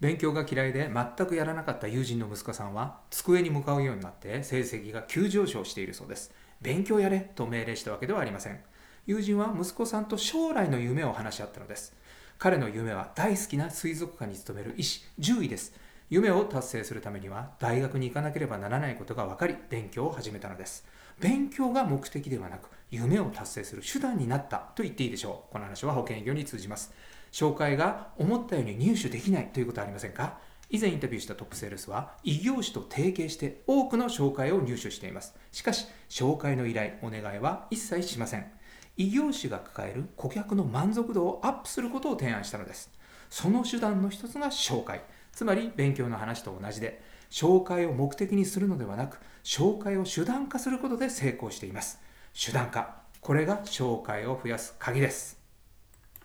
[0.00, 6.32] 勉強が嫌いで全くやらなかった友人の息子さんは机に向かうようになって成績が急上昇しているそうです。
[6.60, 8.60] 勉強やれと命令したわけではありません。
[9.06, 11.96] 友人は息子さんと将来の夢を話し合ったのです。
[12.38, 15.74] 彼の夢は大好きな水族館に勤める医師獣医です。
[16.10, 20.86] 夢を達成するためには大学に行かなければならないことが分かり勉強を始めたのです。
[21.20, 25.52] 勉強が目的ではなく夢を達成する手段になったと言っていいでしょう。
[25.52, 26.94] この話は保険業に通じます。
[27.30, 30.38] 紹介が思ったように入手できないということはありませんか？
[30.70, 35.34] 以前インタビューしたトップセールスは異業種と提携して多くの紹介を入手しています。
[35.52, 38.46] しかし紹介の依頼お願いは一切しません。
[38.96, 42.90] 異業種が抱える顧客の満足度をアップすることを提案したのです。
[43.28, 45.02] その手段の一つが紹介。
[45.38, 52.00] つまり勉強の話と同じで紹介を目的にするのではなく紹介を手段化することで成功しています。
[52.34, 53.02] 手段化。
[53.20, 55.47] これが紹介を増やす鍵です。